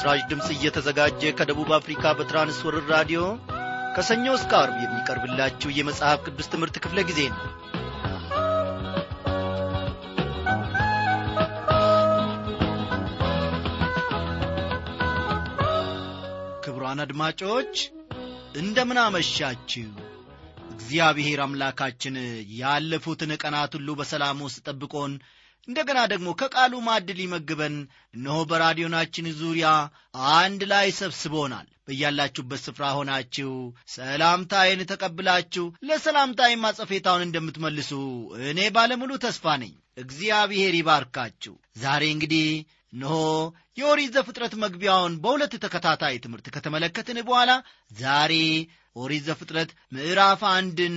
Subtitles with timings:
[0.00, 3.22] ይህ በምስራች ድምፅ እየተዘጋጀ ከደቡብ አፍሪካ በትራንስወርር ራዲዮ
[3.94, 7.42] ከሰኞ እስከ አርብ የሚቀርብላችሁ የመጽሐፍ ቅዱስ ትምህርት ክፍለ ጊዜ ነው።
[16.64, 17.74] ክቡራን አድማጮች
[18.56, 19.90] እንደምን አመሻችሁ?
[20.74, 22.16] እግዚአብሔር አምላካችን
[22.56, 25.12] ያለፉትን ቀናት ሁሉ በሰላም ውስጥ ጠብቆን
[25.68, 27.74] እንደገና ደግሞ ከቃሉ ማዕድ ሊመግበን
[28.14, 29.68] እነሆ በራዲዮናችን ዙሪያ
[30.36, 33.52] አንድ ላይ ሰብስቦናል። በያላችሁበት ስፍራ ሆናችሁ
[33.94, 37.92] ሰላምታዬን ተቀብላችሁ ለሰላምታዬም ማጸፌታውን እንደምትመልሱ
[38.50, 42.46] እኔ ባለሙሉ ተስፋ ነኝ። እግዚአብሔር ይባርካችሁ። ዛሬ እንግዲህ
[42.92, 43.16] እነሆ
[43.78, 47.50] የኦሪት ዘፍጥረት መግቢያውን በሁለት ተከታታይ ትምህርት ከተመለከትን በኋላ
[47.96, 48.32] ዛሬ
[48.96, 50.96] ኦሪት ዘፍጥረት ምዕራፍ አንድን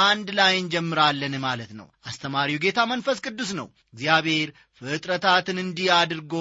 [0.00, 4.48] አንድ ላይ እንጀምራለን ማለት ነው። አስተማሪው ጌታ መንፈስ ቅዱስ ነው። እግዚአብሔር
[4.80, 6.34] ፍጥረታትን እንዲህ አድርጎ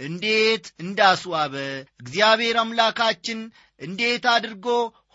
[0.00, 1.54] እንዴት እንዳስዋበ
[2.02, 3.40] እግዚአብሔር አምላካችን
[3.80, 4.66] እንዴት አድርጎ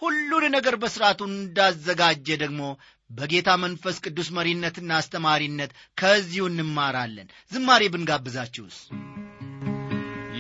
[0.02, 2.61] ሁሉን ነገር በሥርዓቱ እንዳዘጋጀ ደግሞ
[3.09, 8.77] በጌታ መንፈስ ቅዱስ መሪነትና አስተማሪነት ከዚሁ እንማራለን። ዝማሬ ብንጋብዛችሁስ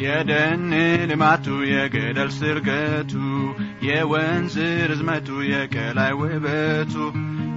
[0.01, 0.63] የደን
[1.09, 3.13] ልማቱ የገደል ስርገቱ
[3.87, 4.55] የወንዝ
[4.91, 6.93] ርዝመቱ የቀላይ ውበቱ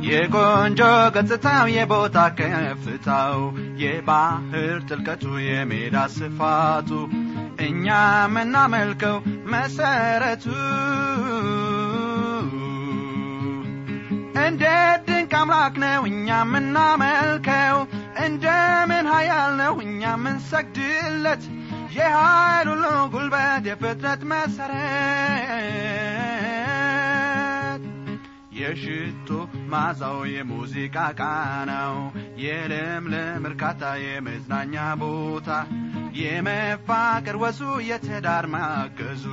[0.08, 0.80] የቆንጆ
[1.14, 3.38] ገጽታው የቦታ ከፍታው
[3.82, 6.90] የባህር ጥልቀቱ የሜዳ ስፋቱ
[7.66, 7.86] እኛ
[8.34, 9.16] ምናመልከው
[9.52, 10.44] መሰረቱ።
[14.44, 17.78] እንዴት ድንቅ አምላክ ነው እኛ ምናመልከው
[18.24, 21.44] እንደምን ሀያል ነው እኛ ምንሰግድለት
[21.94, 22.68] የኃይል
[23.14, 24.92] ጉልበት የፍጥረት መሰረት።
[28.58, 29.28] የሽቶ
[29.72, 31.96] ማዛው የሙዚቃ ቃናው
[32.44, 35.48] የለምለም እርካታ የመዝናኛ ቦታ።
[36.20, 39.24] የመፋቅር ወሱ የትዳር ማገዙ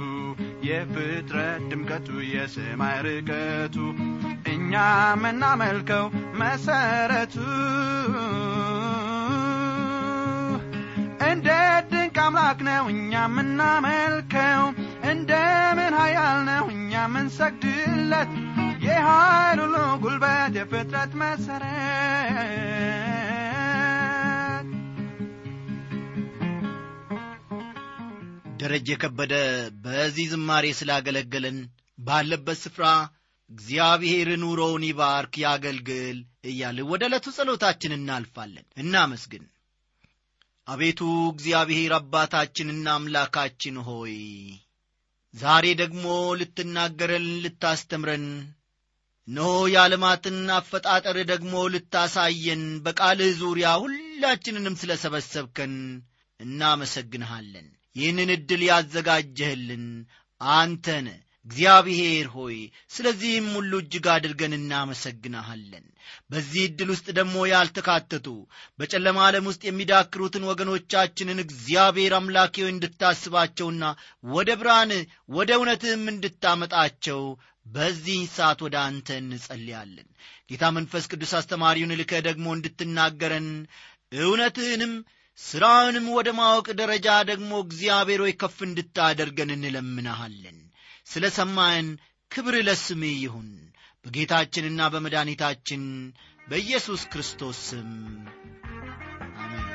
[0.67, 3.75] የፍጥረት ድምቀቱ የሰማይ ርቀቱ።
[4.53, 4.73] እኛ
[5.21, 6.05] ምናመልከው
[6.41, 7.35] መሰረቱ።
[11.27, 14.63] እንዴት ድንቅ አምላክ ነው እኛ ምናመልከው
[15.11, 18.31] እንደምን ሀያል ነው እኛ ምንሰግድለት
[18.85, 22.35] የኃይል ሁሉ ጉልበት የፍጥረት መሰረት።
[28.61, 29.33] ደረጀ ከበደ
[29.85, 31.59] በዚህ ዝማሬ ስላገለገለን
[31.99, 32.85] ባለበት ስፍራ
[33.49, 36.19] እግዚአብሔር ኑሮውን ይባርክ ያገልግል
[36.51, 39.45] እያለ ወደ ዕለቱ ጸሎታችን እናልፋለን። እናመስግን
[40.67, 40.99] አቤቱ
[41.31, 44.15] እግዚአብሔር አባታችንና አምላካችን ሆይ
[45.33, 46.05] ዛሬ ደግሞ
[46.39, 48.25] ልትናገረን ልታስተምረን
[49.27, 55.73] እነሆ የዓለማትን አፈጣጠር ደግሞ ልታሳየን በቃልህ ዙሪያ ሁላችንንም ስለ ሰበሰብከን
[56.39, 59.85] እናመሰግንሃለን። ይህንን ዕድል ያዘጋጀህልን
[60.41, 61.07] አንተነ
[61.47, 62.57] እግዚአብሔር ሆይ
[62.95, 65.85] ስለዚህም ሁሉ እጅግ አድርገን እናመሰግንሃለን
[66.31, 68.27] በዚህ ዕድል ውስጥ ደግሞ ያልተካተቱ
[68.79, 73.83] በጨለማ ዓለም ውስጥ የሚዳክሩትን ወገኖቻችንን እግዚአብሔር አምላኬ እንድታስባቸውና
[74.31, 74.91] ወደ ብርሃን
[75.29, 77.21] ወደ እውነትህም እንድታመጣቸው
[77.65, 80.07] በዚህ ሰዓት ወደ አንተ እንጸልያለን።
[80.49, 83.49] ጌታ መንፈስ ቅዱስ አስተማሪውን ልከ ደግሞ እንድትናገረን
[84.21, 84.93] እውነትህንም
[85.39, 90.57] ሥራውንም ወደ ማወቅ ደረጃ ደግሞ እግዚአብሔር ሆይ ከፍ እንድታደርገን እንለምናሃለን
[91.07, 91.87] ስለ ሰማየን
[92.31, 93.49] ክብር ለስምህ ይሁን።
[94.05, 95.83] በጌታችንና በመድኃኒታችን
[96.47, 97.89] በኢየሱስ ክርስቶስ ስም
[99.37, 99.67] አሜን።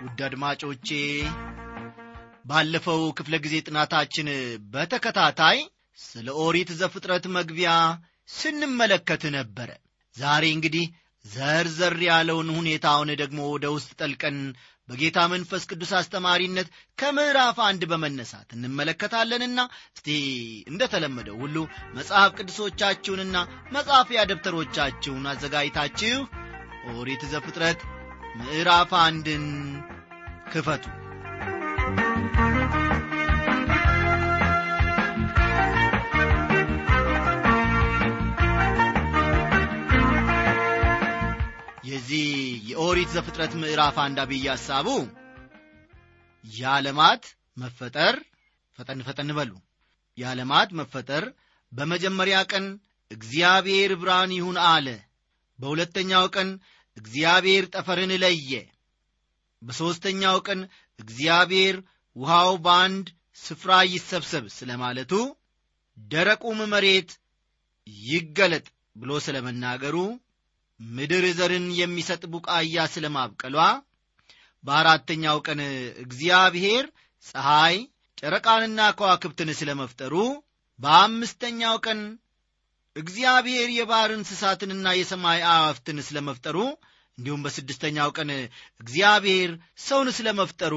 [0.00, 0.88] ውድ አድማጮቼ
[2.46, 4.28] ባለፈው ክፍለ ጊዜ ጥናታችን
[4.74, 5.58] በተከታታይ
[5.98, 7.72] ስለ ኦሪት ዘፍጥረት መግቢያ
[8.28, 9.70] ስንመለከት ነበረ።
[10.16, 10.86] ዛሬ እንግዲህ
[11.24, 14.36] ዘርዘር ያለውን ሁኔታውን ደግሞ ወደ ውስጥ ጠልቀን
[14.88, 19.60] በጌታ መንፈስ ቅዱስ አስተማሪነት ከምዕራፍ አንድ በመነሳት እንመለከታለንና
[19.96, 20.08] እስቲ
[20.70, 21.56] እንደተለመደው ሁሉ
[21.96, 23.36] መጽሐፍ ቅዱሶቻችሁንና
[23.76, 26.20] መጻፊያ ደብተሮቻችሁን አዘጋጅታችሁ
[26.94, 27.82] ኦሪት ዘፍጥረት
[28.38, 29.44] ምዕራፍ አንድን
[30.52, 30.84] ክፈቱ
[41.88, 42.28] የዚህ
[42.70, 44.88] የኦሪት ዘፍጥረት ምዕራፍ አንድ አብይ ሐሳቡ
[46.44, 47.24] የዓለማት
[47.56, 48.16] መፈጠር
[48.78, 49.52] ፈጠን ፈጠን በሉ።
[50.18, 51.24] የዓለማት መፈጠር
[51.72, 52.66] በመጀመሪያ ቀን
[53.10, 54.88] እግዚአብሔር ብርሃን ይሁን አለ።
[55.58, 56.48] በሁለተኛው ቀን
[56.96, 58.52] እግዚአብሔር ጠፈርን ለየ።
[59.62, 60.60] በሦስተኛው ቀን
[60.98, 61.76] እግዚአብሔር
[62.16, 63.06] ውሃው በአንድ
[63.42, 65.12] ስፍራ ይሰብሰብ ስለ ማለቱ
[65.98, 67.10] ደረቁም መሬት
[68.06, 68.66] ይገለጥ
[68.96, 69.96] ብሎ ስለ መናገሩ
[70.80, 73.56] ምድር ዘርን የሚሰጥ ቡቃያ ስለ ማብቀሏ
[74.64, 75.60] በአራተኛው ቀን
[76.04, 76.84] እግዚአብሔር
[77.26, 77.76] ፀሐይ
[78.20, 80.14] ጨረቃንና ከዋክብትን ስለ መፍጠሩ
[80.80, 82.00] በአምስተኛው ቀን
[82.96, 86.58] እግዚአብሔር የባሕር እንስሳትንና የሰማይ አዋፍትን ስለ መፍጠሩ
[87.18, 88.30] እንዲሁም በስድስተኛው ቀን
[88.80, 90.74] እግዚአብሔር ሰውን ስለ መፍጠሩ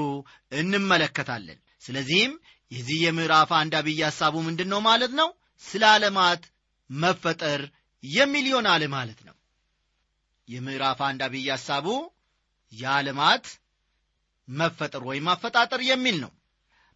[0.60, 2.34] እንመለከታለን። ስለዚህም
[2.72, 5.30] የዚህ የምዕራፍ አንድ አብይ ሐሳቡ ምንድን ነው ማለት ነው?
[5.64, 6.42] ስለ ዓለማት
[6.90, 7.62] መፈጠር
[8.04, 9.36] የሚል ይሆናል ማለት ነው።
[10.48, 11.88] የምዕራፍ አንድ አብይ ሐሳቡ
[12.74, 13.46] የዓለማት
[14.48, 16.32] መፈጠር ወይም አፈጣጠር የሚል ነው።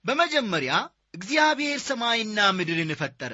[0.06, 0.74] በመጀመሪያ
[1.14, 3.34] እግዚአብሔር ሰማይና ምድርን ፈጠረ።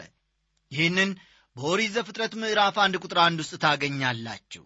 [0.71, 1.11] ይህንን
[1.55, 4.63] በኦሪት ዘፍጥረት ምዕራፍ አንድ ቁጥር አንድ ውስጥ ታገኛላችሁ።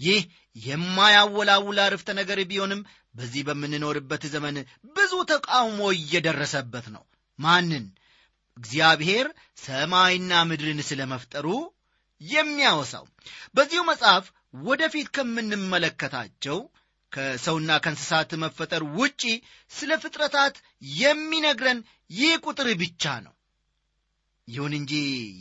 [0.00, 0.20] ይህ
[0.56, 2.80] የማያወላውል አርፍተ ነገር ቢሆንም
[3.14, 4.56] በዚህ በምንኖርበት ዘመን
[4.96, 7.04] ብዙ ተቃውሞ እየደረሰበት ነው።
[7.38, 7.84] ማንን?
[8.56, 9.26] እግዚአብሔር
[9.64, 11.46] ሰማይና ምድርን ስለ መፍጠሩ
[12.20, 13.04] የሚያወሳው።
[13.54, 14.24] በዚሁ መጽሐፍ
[14.64, 16.58] ወደፊት ከምንመለከታቸው
[17.12, 19.22] ከሰውና ከእንስሳት መፈጠር ውጪ
[19.70, 20.54] ስለ ፍጥረታት
[20.98, 23.34] የሚነግረን ይህ ቁጥር ብቻ ነው።
[24.48, 24.92] ይሁን እንጂ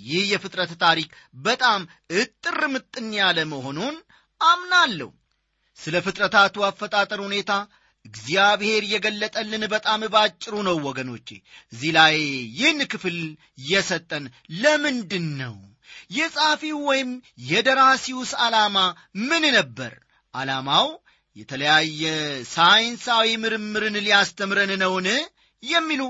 [0.10, 1.10] ይህ የፍጥረት ታሪክ
[1.44, 1.82] በጣም
[2.20, 3.96] እጥር ምጥን ያለ መሆኑን
[4.42, 5.10] አምናለሁ።
[5.80, 7.52] ስለ ፍጥረታቱ አፈጣጠር ሁኔታ
[8.06, 11.28] እግዚአብሔር የገለጠልን በጣም ባጭሩ ነው ወገኖቼ።
[11.74, 12.16] እዚህ ላይ
[12.58, 13.18] ይህን ክፍል
[13.66, 14.26] የሰጠን
[14.62, 15.56] ለምንድን ነው
[16.12, 17.10] የጻፊው ወይም
[17.50, 18.78] የደራሲውስ ዓላማ
[19.30, 19.94] ምን ነበር?
[20.34, 20.88] ዓላማው
[21.36, 22.04] የተለያየ
[22.54, 25.08] ሳይንሳዊ ምርምርን ሊያስተምረን ነውን?
[25.64, 26.02] የሚሉ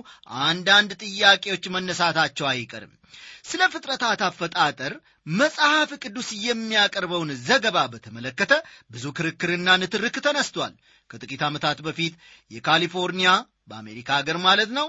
[0.43, 2.93] አንዳንድ ጥያቄዎች መነሳታቸው አይቀርም።
[3.43, 4.93] ስለ ፍጥረታት አፈጣጠር
[5.25, 8.53] መጽሐፍ ቅዱስ የሚያቀርበውን ዘገባ በተመለከተ
[8.91, 10.73] ብዙ ክርክርና ንትርክ ተነስቷል።
[11.09, 12.13] ከጥቂት ዓመታት በፊት
[12.51, 13.31] የካሊፎርኒያ
[13.69, 14.87] በአሜሪካ አገር ማለት ነው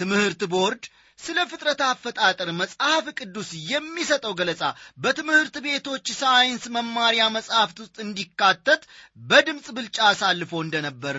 [0.00, 0.84] ትምህርት ቦርድ
[1.18, 4.62] ስለ ፍጥረት አፈጣጠር መጽሐፍ ቅዱስ የሚሰጠው ገለጻ
[4.98, 8.82] በትምህርት ቤቶች ሳይንስ መማሪያ መጽሐፍት ውስጥ እንዲካተት
[9.22, 11.18] በድምፅ ብልጫ አሳልፎ እንደነበር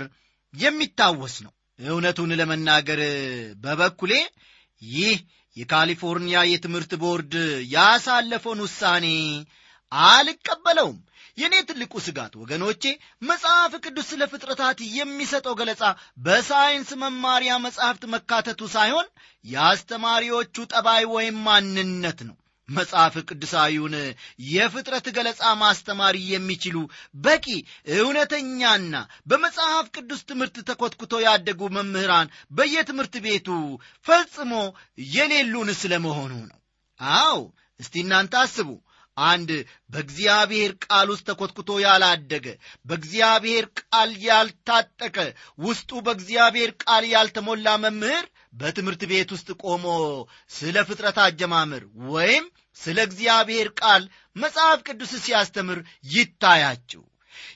[0.54, 3.02] የሚታወስ ነው። እውነቱን ለመናገር
[3.64, 4.14] በበኩሌ
[4.82, 5.18] ይህ
[5.58, 7.34] የካሊፎርኒያ የትምህርት ቦርድ
[7.74, 9.08] ያሳለፈውን ውሳኔ
[9.92, 11.00] አልቀበለውም።
[11.38, 12.84] የእኔ ትልቁ ስጋት ወገኖቼ
[13.22, 15.84] መጽሐፍ ቅዱስ ስለ ፍጥረታት የሚሰጠው ገለጻ
[16.26, 19.08] በሳይንስ መማሪያ መጽሐፍት መካተቱ ሳይሆን
[19.46, 22.36] የአስተማሪዎቹ ጠባይ ወይም ማንነት ነው
[22.72, 23.96] መጽሐፍ ቅዱሳዊውን
[24.50, 26.78] የፍጥረት ገለጻ ማስተማር የሚችሉ
[27.24, 27.46] በቂ
[27.98, 28.96] እውነተኛና
[29.28, 33.50] በመጽሐፍ ቅዱስ ትምህርት ተኮትኩቶ ያደጉ መምህራን በየትምህርት ቤቱ
[34.06, 34.54] ፈጽሞ
[35.16, 36.60] የሌሉን ስለመሆኑ ነው።
[37.00, 37.40] አው
[37.80, 38.70] እስቲ እናንተ አስቡ
[39.26, 39.50] አንድ
[39.94, 42.46] በእግዚአብሔር ቃል ውስጥ ተኮትኩቶ ያላደገ
[42.86, 45.18] በእግዚአብሔር ቃል ያልታጠቀ
[45.64, 49.86] ውስጡ በእግዚአብሔር ቃል ያልተሞላ መምህር በትምህርት ቤት ውስጥ ቆሞ
[50.52, 52.46] ስለ ፍጥረት አጀማመር ወይም
[52.78, 54.04] ስለ እግዚአብሔር ቃል
[54.36, 55.80] መጽሐፍ ቅዱስ ሲያስተምር
[56.14, 57.02] ይታያችሁ።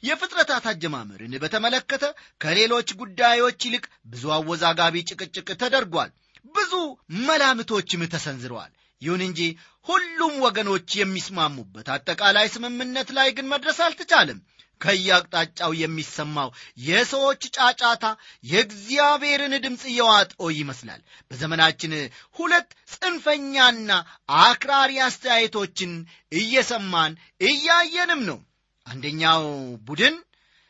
[0.04, 2.06] የፍጥረታት አጀማመርን በተመለከተ
[2.42, 6.12] ከሌሎች ጉዳዮች ይልቅ ብዙ አወዛጋቢ ጭቅጭቅ ተደርጓል።
[6.56, 6.74] ብዙ
[7.28, 8.72] መላምቶችም ተሰንዝረዋል
[9.02, 9.40] ይሁን እንጂ
[9.88, 14.40] ሁሉም ወገኖች የሚስማሙበት አጠቃላይ ስምምነት ላይ ግን መድረስ አልተቻለም።
[14.82, 16.50] ከየአቅጣጫው የሚሰማው
[16.86, 18.06] የሰዎች ጫጫታ
[18.44, 21.94] የእግዚአብሔርን ድምፅ እየዋጠው ይመስላል። በዘመናችን
[22.36, 23.92] ሁለት ጽንፈኛና
[24.42, 25.94] አክራሪ አስተያየቶችን
[26.32, 27.14] እየሰማን
[27.50, 28.40] እያየንም ነው።
[28.88, 29.46] አንደኛው
[29.88, 30.18] ቡድን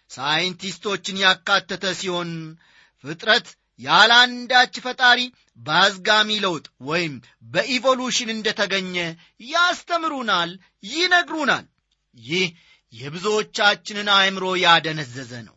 [0.09, 2.31] ሳይንቲስቶችን ያካተተ ሲሆን
[3.03, 3.47] ፍጥረት
[3.79, 5.19] ያለ አንዳች ፈጣሪ
[5.59, 7.13] በአዝጋሚ ለውጥ ወይም
[7.51, 8.95] በኢቮሉሽን እንደተገኘ
[9.49, 10.51] ያስተምሩናል
[10.89, 11.65] ይነግሩናል።
[12.17, 12.47] ይህ
[12.93, 15.55] የብዙዎቻችንን አእምሮ ያደነዘዘ ነው።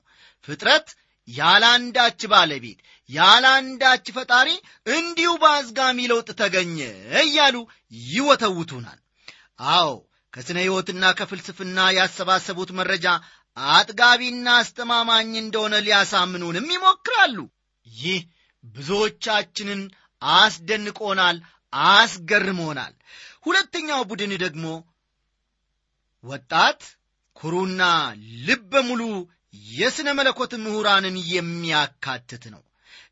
[0.48, 0.88] ፍጥረት
[1.28, 1.64] ያለ
[2.32, 2.78] ባለቤት
[3.10, 3.46] ያለ
[4.16, 4.48] ፈጣሪ
[4.92, 6.78] እንዲሁ በአዝጋሚ ለውጥ ተገኘ
[7.22, 7.56] እያሉ
[8.08, 8.98] ይወተውቱናል።
[9.72, 9.90] አዎ
[10.32, 13.06] ከስነ ሕይወትና ከፍልስፍና ያሰባሰቡት መረጃ
[13.56, 17.38] አጥጋቢና አስተማማኝ እንደሆነ ሊያሳምኑንም ይሞክራሉ።
[17.86, 18.20] ይህ
[18.74, 19.80] ብዙዎቻችንን
[20.22, 21.36] አስደንቆናል
[21.92, 22.94] አስገርሞናል።
[23.46, 24.64] ሁለተኛው ቡድን ደግሞ
[26.24, 26.80] ወጣት
[27.36, 27.82] ኩሩና
[28.46, 29.02] ልበ ሙሉ
[29.72, 32.62] የሥነ መለኮት ምሁራንን የሚያካትት ነው።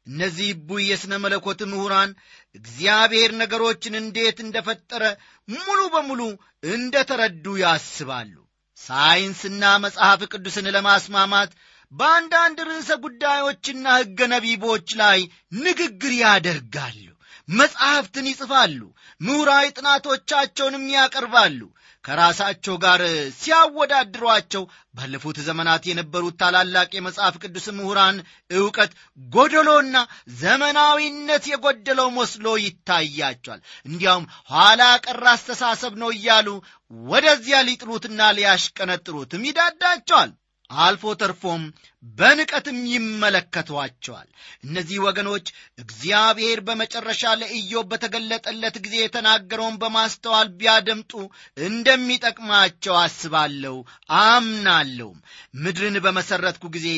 [0.09, 2.11] እነዚህ ቡይ የሥነ መለኮት ምሁራን
[2.55, 5.05] እግዚአብሔር ነገሮችን እንዴት እንደፈጠረ
[5.49, 6.21] ሙሉ በሙሉ
[6.69, 8.35] እንደ ተረዱ ያስባሉ።
[8.79, 11.53] ሳይንስና መጽሐፍ ቅዱስን ለማስማማት
[11.97, 15.21] በአንዳንድ ርዕሰ ጉዳዮችና ሕገ ነቢቦች ላይ
[15.61, 17.03] ንግግር ያደርጋሉ
[17.49, 18.81] መጽሐፍትን ይጽፋሉ
[19.21, 21.61] ምሁራዊ ጥናቶቻቸውንም ያቀርባሉ
[22.05, 23.01] ከራሳቸው ጋር
[23.39, 24.63] ሲያወዳድሯቸው
[24.95, 28.17] ባለፉት ዘመናት የነበሩት ታላላቅ የመጽሐፍ ቅዱስ ምሁራን
[28.51, 28.93] ዕውቀት
[29.29, 29.97] ጎደሎና
[30.43, 36.49] ዘመናዊነት የጎደለው መስሎ ይታያቸዋል። እንዲያውም ኋላ ቀር አስተሳሰብ ነው እያሉ
[37.09, 40.33] ወደዚያ ሊጥሉትና ሊያሽቀነጥሩትም ይዳዳቸዋል።
[40.71, 41.63] አልፎ ተርፎም
[42.17, 44.29] በንቀትም ይመለከቷቸዋል።
[44.65, 45.47] እነዚህ ወገኖች
[45.79, 51.13] እግዚአብሔር በመጨረሻ ለኢዮብ በተገለጠለት ጊዜ የተናገረውን በማስተዋል ቢያደምጡ
[51.59, 53.77] እንደሚጠቅማቸው አስባለሁ
[54.23, 55.19] አምናለሁም።
[55.59, 56.89] ምድርን በመሠረትኩ ጊዜ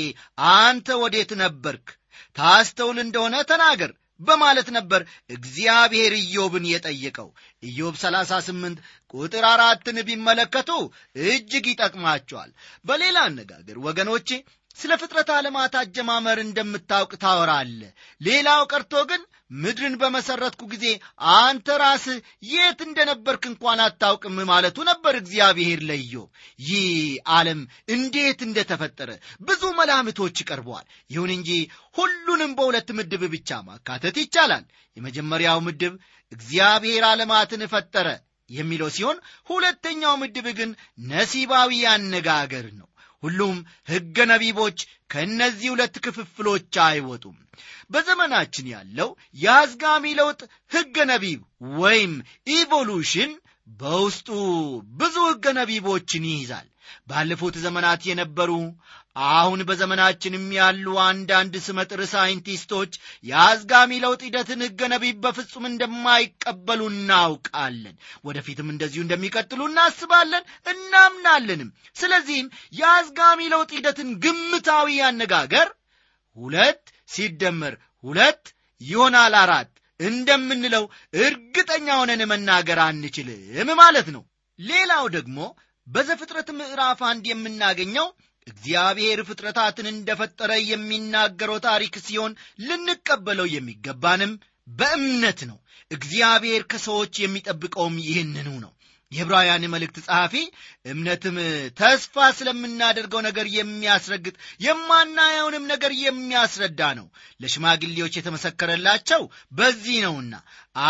[0.56, 1.86] አንተ ወዴት ነበርክ?
[2.36, 7.28] ታስተውል እንደሆነ ተናገር በማለት ነበር እግዚአብሔር ኢዮብን የጠየቀው።
[7.62, 8.80] ኢዮብ 38
[9.14, 10.70] ቁጥር አራትን ቢመለከቱ
[11.26, 12.50] እጅግ ይጠቅማቸዋል።
[12.84, 14.30] በሌላ አነጋገር ወገኖቼ
[14.78, 17.80] ስለ ፍጥረት ዓለማት አጀማመር እንደምታውቅ ታወራለ።
[18.20, 19.22] ሌላው ቀርቶ ግን
[19.54, 20.86] ምድርን በመሠረትኩ ጊዜ
[21.36, 22.18] አንተ ራስህ
[22.50, 26.28] የት እንደነበርክ እንኳን አታውቅም ማለቱ ነበር እግዚአብሔር ለኢዮብ።
[26.60, 26.90] ይህ
[27.36, 27.60] ዓለም
[27.94, 29.10] እንዴት እንደተፈጠረ
[29.42, 31.50] ብዙ መላምቶች ቀርበዋል። ይሁን እንጂ
[31.96, 34.66] ሁሉንም በሁለት ምድብ ብቻ ማካተት ይቻላል።
[34.96, 35.96] የመጀመሪያው ምድብ
[36.32, 38.08] እግዚአብሔር ዓለማትን ፈጠረ
[38.50, 39.18] የሚለው ሲሆን
[39.48, 40.70] ሁለተኛው ምድብ ግን
[41.08, 42.88] ነሲባዊ አነጋገር ነው።
[43.22, 43.56] ሁሉም
[43.88, 44.78] ሕገ ነቢቦች
[45.10, 47.36] ከእነዚህ ሁለት ክፍፍሎች አይወጡም።
[47.90, 49.08] በዘመናችን ያለው
[49.38, 51.40] የአዝጋሚ ለውጥ ሕገ ነቢብ
[51.78, 52.12] ወይም
[52.54, 53.30] ኢቮሉሽን
[53.80, 54.28] በውስጡ
[54.98, 56.68] ብዙ ሕገ ነቢቦችን ይይዛል።
[57.08, 58.50] ባለፉት ዘመናት የነበሩ
[59.16, 62.92] አሁን በዘመናችንም ያሉ አንዳንድ ስመጥር ሳይንቲስቶች
[63.24, 72.48] የአዝጋሚ ለውጥ ሂደትን ሕገ ነቢብ በፍጹም እንደማይቀበሉ እናውቃለን። ወደፊትም እንደዚሁ እንደሚቀጥሉ እናስባለን እናምናለንም። ስለዚህም
[72.80, 75.68] የአዝጋሚ ለውጥ ሂደትን ግምታዊ አነጋገር
[76.36, 77.74] ሁለት ሲደመር
[78.04, 78.44] ሁለት
[78.80, 80.84] ይሆናል አራት እንደምንለው
[81.22, 84.22] እርግጠኛ ሆነን መናገር አንችልም ማለት ነው።
[84.58, 85.38] ሌላው ደግሞ
[85.86, 88.06] በዘፍጥረት ምዕራፍ አንድ የምናገኘው
[88.48, 94.32] እግዚአብሔር ፍጥረታትን እንደፈጠረ የሚናገረው ታሪክ ሲሆን ልንቀበለው የሚገባንም
[94.70, 95.58] በእምነት ነው።
[95.90, 98.72] እግዚአብሔር ከሰዎች የሚጠብቀውም ይህንኑ ነው።
[99.12, 100.34] የዕብራውያን መልእክት ጸሐፊ
[100.92, 101.36] እምነትም
[101.78, 104.34] ተስፋ ስለምናደርገው ነገር የሚያስረግጥ
[104.64, 107.06] የማናየውንም ነገር የሚያስረዳ ነው።
[107.40, 109.22] ለሽማግሌዎች የተመሰከረላቸው
[109.52, 110.34] በዚህ ነውና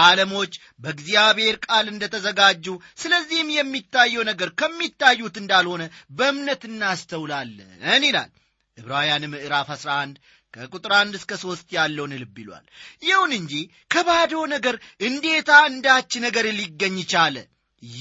[0.01, 2.67] ዓለሞች በእግዚአብሔር ቃል እንደተዘጋጁ፣
[3.03, 5.85] ስለዚህም የሚታየው ነገር ከሚታዩት እንዳልሆነ
[6.19, 7.71] በእምነት እናስተውላለን
[8.07, 8.33] ይላል
[8.79, 10.19] ዕብራውያን ምዕራፍ 11
[10.55, 12.67] ከቁጥር አንድ እስከ ሦስት ያለውን ልብ ይሏል።
[13.03, 13.55] ይሁን እንጂ
[13.91, 14.77] ከባዶ ነገር
[15.09, 17.37] እንዴታ አንዳች ነገር ሊገኝ ቻለ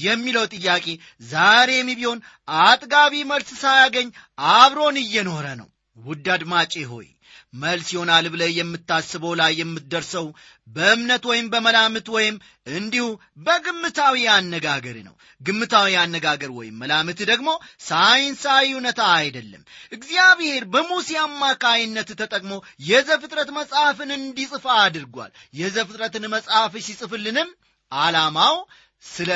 [0.00, 0.86] የሚለው ጥያቄ
[1.28, 2.20] ዛሬም ቢሆን
[2.62, 4.08] አጥጋቢ መልስ ሳያገኝ
[4.54, 7.06] አብሮን እየኖረ ነው። ውድ አድማጬ ሆይ
[7.54, 10.26] መልስ ይሆናል ብለህ የምታስበው ላይ የምትደርሰው
[10.68, 12.36] በእምነት ወይም በመላምት ወይም
[12.70, 13.04] እንዲሁ
[13.46, 17.48] በግምታዊ አነጋገር ነው። ግምታዊ አነጋገር ወይም መላምት ደግሞ
[17.88, 22.52] ሳይንሳዊ እውነታ አይደለም። እግዚአብሔር በሙሴ አማካይነት ተጠቅሞ
[22.88, 27.50] የዘፍጥረት መጽሐፍን እንዲጽፋ አድርጓል። የዘፍጥረትን መጽሐፍ ሲጽፍልንም
[27.92, 28.56] ዓላማው
[29.02, 29.30] ስለ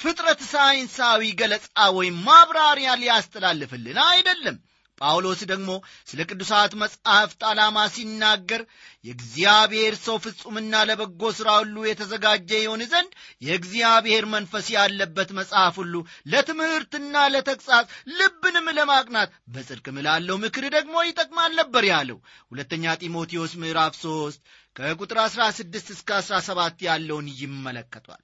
[0.00, 1.66] ፍጥረት ሳይንሳዊ ገለጻ
[1.98, 4.56] ወይም ማብራሪያ ሊያስተላልፍልን አይደለም።
[5.00, 5.70] ጳውሎስ ደግሞ
[6.10, 8.62] ስለ ቅዱሳት መጻሕፍት ዓላማ ሲናገር
[9.04, 13.10] የእግዚአብሔር ሰው ፍጹምና ለበጎ ሥራ ሁሉ የተዘጋጀ ይሆን ዘንድ
[13.46, 15.94] የእግዚአብሔር መንፈስ ያለበት መጽሐፍ ሁሉ
[16.32, 17.86] ለትምህርትና ለተግሣጽ
[18.18, 22.20] ልብንም ለማቅናት በጽድቅም ላለው ምክር ደግሞ ይጠቅማል ነበር ያለው
[22.52, 24.40] ሁለተኛ ጢሞቴዎስ ምዕራፍ 3
[24.76, 28.22] ከቁጥር 16 እስከ 17 ያለውን ይመለከቷል።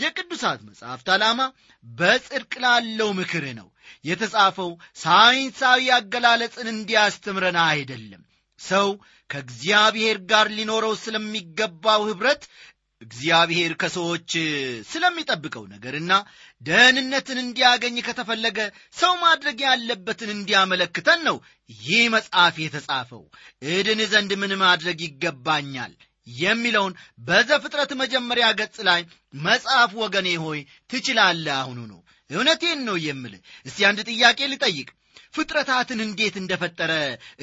[0.00, 1.40] የቅዱሳት መጽሐፍት ዓላማ
[1.84, 3.68] በጽድቅ ላለው ምክር ነው።
[4.04, 8.22] የተጻፈው ሳይንሳዊ አገላለጽን እንዲያስተምረን አይደለም።
[8.60, 8.88] ሰው
[9.30, 12.42] ከእግዚአብሔር ጋር ሊኖረው ስለሚገባው ኅብረት
[13.02, 14.30] እግዚአብሔር ከሰዎች
[14.90, 16.12] ስለሚጠብቀው ነገርና
[16.62, 18.58] ደህንነትን እንዲያገኝ ከተፈለገ
[18.94, 21.36] ሰው ማድረግ ያለበትን እንዲያመለክተን ነው
[21.80, 23.22] ይህ መጽሐፍ የተጻፈው።
[23.72, 25.94] እድን ዘንድ ምን ማድረግ ይገባኛል
[26.36, 26.92] የሚለውን
[27.26, 29.00] በዘፍጥረት መጀመሪያ ገጽ ላይ
[29.44, 30.60] መጽሐፍ ወገኔ ሆይ
[30.90, 32.00] ትችላለህ። አሁኑ ነው
[32.34, 34.88] እውነቴን ነው የምልህ። እስቲ አንድ ጥያቄ ልጠይቅ።
[35.34, 36.92] ፍጥረታትን እንዴት እንደፈጠረ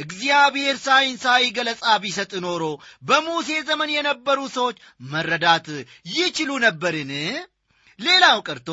[0.03, 2.63] እግዚአብሔር ሳይንሳዊ ገለጻ ቢሰጥ ኖሮ
[3.03, 4.77] በሙሴ ዘመን የነበሩ ሰዎች
[5.13, 5.67] መረዳት
[6.15, 7.11] ይችሉ ነበርን?
[7.99, 8.69] ሌላው ቀርቶ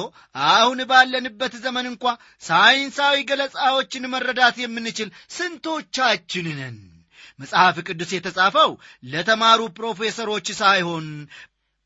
[0.50, 2.04] አሁን ባለንበት ዘመን እንኳ
[2.42, 6.78] ሳይንሳዊ ገለጻዎችን መረዳት የምንችል ስንቶቻችን ነን?
[7.40, 8.70] መጽሐፍ ቅዱስ የተጻፈው
[9.06, 11.06] ለተማሩ ፕሮፌሰሮች ሳይሆን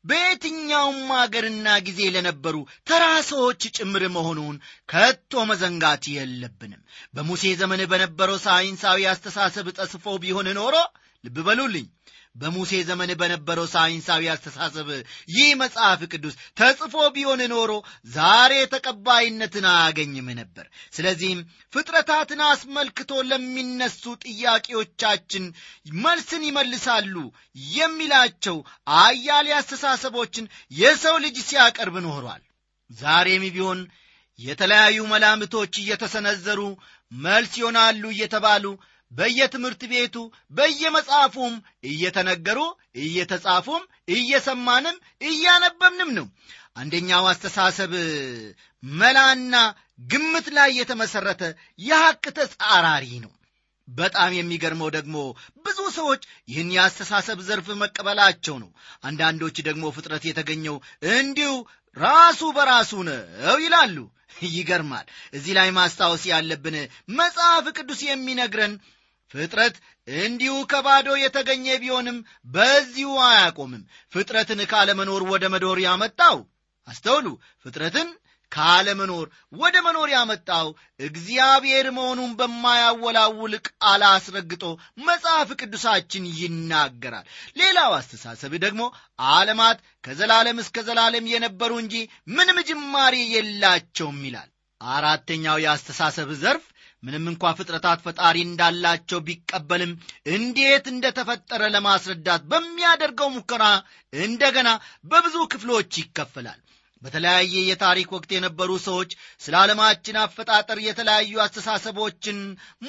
[0.05, 2.55] በየትኛውም አገርና ጊዜ ለነበሩ
[2.87, 4.55] ተራ ሰዎች ጭምር መሆኑን
[4.89, 6.81] ከቶ መዘንጋት የለብንም።
[7.15, 10.75] በሙሴ ዘመን በነበረው ሳይንሳዊ አስተሳሰብ ተጽፎ ቢሆን ኖሮ
[11.23, 11.85] ልብ በሉልኝ፣
[12.35, 14.87] በሙሴ ዘመን በነበረው ሳይንሳዊ አስተሳሰብ
[15.33, 17.71] ይህ መጽሐፍ ቅዱስ ተጽፎ ቢሆን ኖሮ
[18.09, 20.65] ዛሬ ተቀባይነትን አያገኝም ነበር።
[20.95, 21.41] ስለዚህም
[21.73, 25.45] ፍጥረታትን አስመልክቶ ለሚነሱ ጥያቄዎቻችን
[26.03, 27.15] መልስን ይመልሳሉ
[27.73, 28.57] የሚላቸው
[28.99, 32.41] አያሌ አስተሳሰቦችን የሰው ልጅ ሲያቀርብ ኖሯል።
[32.89, 33.79] ዛሬም ቢሆን
[34.39, 36.61] የተለያዩ መላምቶች እየተሰነዘሩ
[37.11, 38.65] መልስ ይሆናሉ እየተባሉ
[39.13, 40.15] በየትምህርት ቤቱ
[40.51, 41.53] በየመጽሐፉም
[41.83, 42.59] እየተነገሩ
[43.03, 46.27] እየተጻፉም እየሰማንም እያነበብንም ነው።
[46.75, 47.91] አንደኛው አስተሳሰብ
[48.83, 49.55] መላና
[50.09, 51.43] ግምት ላይ የተመሠረተ
[51.79, 53.31] የሐቅ ተጻራሪ ነው።
[53.87, 55.15] በጣም የሚገርመው ደግሞ
[55.65, 58.69] ብዙ ሰዎች ይህን የአስተሳሰብ ዘርፍ መቀበላቸው ነው።
[59.03, 60.75] አንዳንዶች ደግሞ ፍጥረት የተገኘው
[61.13, 61.51] እንዲሁ
[61.97, 63.19] ራሱ በራሱ ነው
[63.59, 63.97] ይላሉ።
[64.51, 66.75] ይገርማል። እዚህ ላይ ማስታወስ ያለብን
[67.17, 68.73] መጽሐፍ ቅዱስ የሚነግረን
[69.33, 69.75] ፍጥረት
[70.07, 76.37] እንዲሁ ከባዶ የተገኘ ቢሆንም በዚሁ አያቆምም። ፍጥረትን ካለመኖር ወደ መኖር ያመጣው
[76.87, 77.27] አስተውሉ፣
[77.65, 78.09] ፍጥረትን
[78.51, 80.67] ካለመኖር ወደ መኖር ያመጣው
[80.99, 84.63] እግዚአብሔር መሆኑን በማያወላውል ቃል አስረግጦ
[85.07, 87.25] መጽሐፍ ቅዱሳችን ይናገራል።
[87.57, 88.83] ሌላው አስተሳሰብ ደግሞ
[89.31, 91.95] ዓለማት ከዘላለም እስከ ዘላለም የነበሩ እንጂ
[92.35, 94.49] ምንም ጅማሬ የላቸውም ይላል።
[94.81, 96.63] አራተኛው የአስተሳሰብ ዘርፍ
[97.03, 99.91] ምንም እንኳ ፍጥረታት ፈጣሪ እንዳላቸው ቢቀበልም
[100.35, 103.63] እንዴት እንደተፈጠረ ለማስረዳት በሚያደርገው ሙከራ
[104.13, 104.69] እንደገና
[105.11, 106.59] በብዙ ክፍሎች ይከፈላል።
[107.01, 112.37] በተለያየ የታሪክ ወቅት የነበሩ ሰዎች ስለ ዓለማችን አፈጣጠር የተለያዩ አስተሳሰቦችን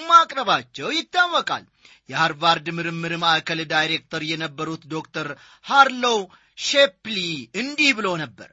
[0.03, 1.65] ማቅረባቸው ይታወቃል።
[2.09, 5.29] የሃርቫርድ ምርምር ማዕከል ዳይሬክተር የነበሩት ዶክተር
[5.67, 6.21] ሃርሎው
[6.59, 7.19] ሼፕሊ
[7.61, 8.51] እንዲህ ብሎ ነበር።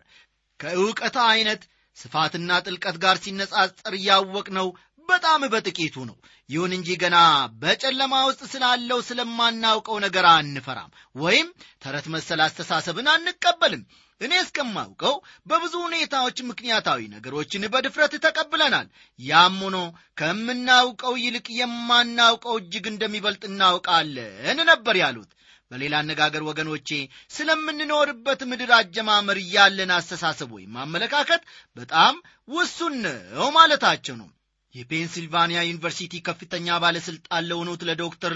[0.60, 1.62] ከዕውቀት ዐይነት
[1.98, 4.68] ስፋትና ጥልቀት ጋር ሲነጻጸር ያወቅነው
[5.10, 6.15] በጣም በጥቂቱ ነው።
[6.50, 7.17] ይሁን እንጂ ገና
[7.62, 11.48] በጨለማ ውስጥ ስላለው ስለማናውቀው ነገር አንፈራም፣ ወይም
[11.84, 13.84] ተረት መሰል አስተሳሰብን አንቀበልም።
[14.21, 15.13] እኔ እስከማውቀው
[15.47, 18.88] በብዙ ሁኔታዎች ምክንያታዊ ነገሮችን በድፍረት ተቀብለናል።
[19.19, 19.78] ያም ሆኖ
[20.21, 25.32] ከምናውቀው ይልቅ የማናውቀው እጅግ እንደሚበልጥ እናውቃለን ነበር ያሉት።
[25.71, 26.89] በሌላ አነጋገር ወገኖቼ
[27.36, 31.41] ስለምንኖርበት ምድር አጀማመር ያለን አስተሳሰብ ወይም አመለካከት
[31.78, 32.15] በጣም
[32.49, 32.95] ውሱን
[33.36, 34.30] ነው ማለታቸው ነው።
[34.75, 38.34] የፔንሲልቫኒያ ዩኒቨርሲቲ ከፍተኛ ባለሥልጣን ለሆኑት ለዶክተር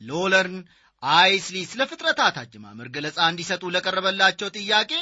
[0.00, 0.58] ሎለርን
[1.02, 4.92] አይስሊ ስለ ፍጥረታት አጀማመር ገለጻ እንዲሰጡ ለቀረበላቸው ጥያቄ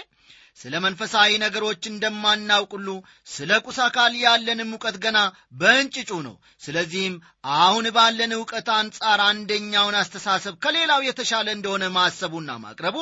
[0.59, 2.89] ስለ መንፈሳዊ ነገሮች እንደማናውቅ ሁሉ
[3.31, 5.19] ስለ ቁስ አካል ያለንም እውቀት ገና
[5.61, 7.15] በእንጭጩ ነው። ስለዚህም
[7.59, 12.97] አሁን ባለን እውቀት አንጻር አንደኛውን አስተሳሰብ ከሌላው የተሻለ እንደሆነ ማሰቡና ማቅረቡ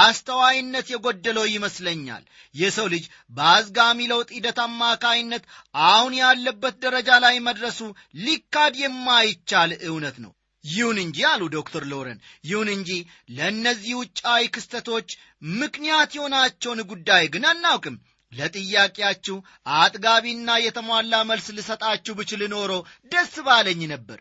[0.00, 5.44] አስተዋይነት የጎደለው ይመስለኛል። የሰው ልጅ በአዝጋሚ ለውጥ ሂደት አማካይነት
[5.88, 7.80] አሁን ያለበት ደረጃ ላይ መድረሱ
[8.24, 10.32] ሊካድ የማይቻል እውነት ነው።
[10.68, 12.90] ይሁን እንጂ አሉ ዶክተር ሎረን፣ ይሁን እንጂ
[13.36, 15.08] ለእነዚህ ውጫዊ ክስተቶች
[15.56, 17.96] ምክንያት የሆናቸውን ጉዳይ ግን አናውቅም።
[18.32, 19.36] ለጥያቄያችሁ
[19.76, 22.72] አጥጋቢና የተሟላ መልስ ልሰጣችሁ ብችል ኖሮ
[23.12, 24.18] ደስ ባለኝ ነበር።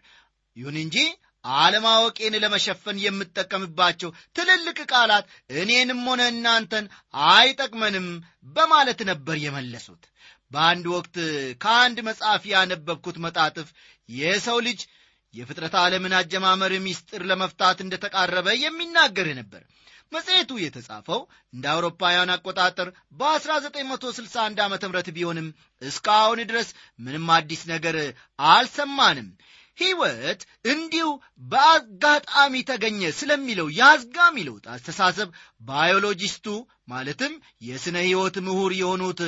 [0.58, 0.97] ይሁን እንጂ
[1.45, 6.86] አለማወቄን ለመሸፈን የምጠቀምባቸው ትልልቅ ቃላት እኔንም ሆነ እናንተን
[7.31, 8.08] አይጠቅመንም
[8.55, 10.03] በማለት ነበር የመለሱት።
[10.51, 11.15] በአንድ ወቅት
[11.62, 13.67] ከአንድ መጽሐፍ ያነበብኩት መጣጥፍ
[14.15, 14.81] የሰው ልጅ
[15.36, 19.63] የፍጥረት ዓለምን አጀማመር ምስጢር ለመፍታት እንደተቃረበ የሚናገር ነበር።
[20.12, 21.21] መጽሔቱ የተጻፈው
[21.54, 24.76] እንደ አውሮፓውያን አቆጣጠር በ1961 ዓ ም
[25.15, 25.48] ቢሆንም
[25.82, 26.69] እስካሁን ድረስ
[27.00, 27.98] ምንም አዲስ ነገር
[28.50, 29.30] አልሰማንም።
[29.78, 31.08] ሕይወት እንዲሁ
[31.45, 35.30] በአጋጣሚ ተገኘ ስለሚለው የአዝጋሚ ለውጥ አስተሳሰብ
[35.62, 36.48] ባዮሎጂስቱ
[36.88, 39.21] ማለትም የሥነ ሕይወት ምሁር የሆኑት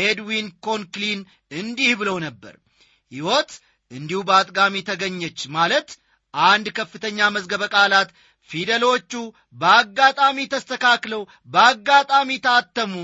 [0.00, 2.54] ኤድዊን ኮንክሊን እንዲህ ብለው ነበር።
[3.12, 3.50] ሕይወት
[3.90, 5.88] እንዲሁ በአጋጣሚ ተገኘች ማለት
[6.34, 8.08] አንድ ከፍተኛ መዝገበ ቃላት
[8.50, 9.12] ፊደሎቹ
[9.56, 12.94] በአጋጣሚ ተስተካክለው በአጋጣሚ ታተሙ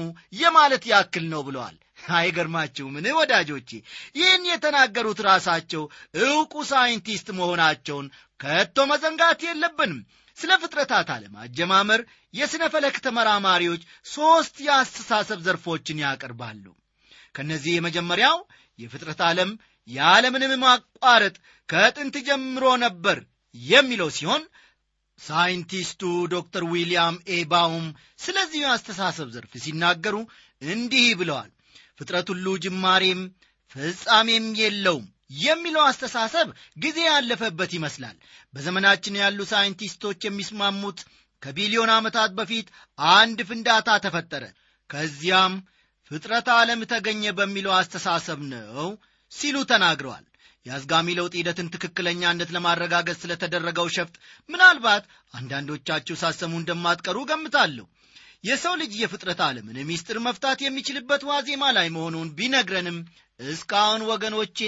[0.41, 1.77] የማለት ያክል ነው ብለዋል።
[2.17, 3.71] አይገርማችሁምን ወዳጆቼ?
[4.17, 5.83] ይህን የተናገሩት ራሳቸው
[6.23, 8.07] ዕውቁ ሳይንቲስት መሆናቸውን
[8.41, 10.01] ከቶ መዘንጋት የለብንም።
[10.39, 12.01] ስለ ፍጥረታት ዓለም አጀማመር
[12.35, 16.65] የሥነ ፈለክ ተመራማሪዎች ሦስት የአስተሳሰብ ዘርፎችን ያቀርባሉ።
[17.35, 18.39] ከእነዚህ የመጀመሪያው
[18.79, 19.51] የፍጥረት ዓለም
[19.89, 21.35] ያለምንም ማቋረጥ
[21.69, 23.19] ከጥንት ጀምሮ ነበር
[23.55, 24.43] የሚለው ሲሆን
[25.21, 27.87] ሳይንቲስቱ ዶክተር ዊልያም ኤ ባውም
[28.25, 30.17] ስለዚሁ የአስተሳሰብ ዘርፍ ሲናገሩ
[30.67, 31.51] እንዲህ ብለዋል።
[31.99, 33.21] ፍጥረት ሁሉ ጅማሬም
[33.77, 35.05] ፍጻሜም የለውም
[35.43, 38.17] የሚለው አስተሳሰብ ጊዜ ያለፈበት ይመስላል።
[38.55, 40.99] በዘመናችን ያሉ ሳይንቲስቶች የሚስማሙት
[41.43, 42.67] ከቢሊዮን ዓመታት በፊት
[43.15, 44.45] አንድ ፍንዳታ ተፈጠረ፣
[44.91, 45.55] ከዚያም
[46.11, 48.89] ፍጥረት ዓለም ተገኘ በሚለው አስተሳሰብ ነው
[49.33, 50.25] ሲሉ ተናግረዋል።
[50.67, 54.15] የአዝጋሚ ለውጥ ሂደትን ትክክለኛነት ለማረጋገጥ ስለተደረገው ሸፍጥ
[54.49, 57.87] ምናልባት አንዳንዶቻችሁ ሳትሰሙ እንደማትቀሩ ገምታለሁ
[58.45, 62.97] የሰው ልጅ የፍጥረት ዓለምን ሚስጥር መፍታት የሚችልበት ዋዜማ ላይ መሆኑን ቢነግረንም
[63.41, 64.59] እስካሁን ወገኖቼ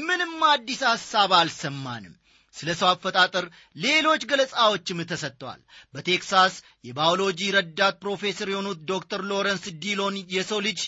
[0.00, 2.14] ምንም አዲስ ሐሳብ አልሰማንም።
[2.54, 3.44] ስለ ሰው አፈጣጠር
[3.76, 5.60] ሌሎች ገለጻዎችም ተሰጥተዋል።
[5.94, 10.80] በቴክሳስ የባዮሎጂ ረዳት ፕሮፌሰር የሆኑት ዶክተር ሎረንስ ዲሎን የሰው ልጅ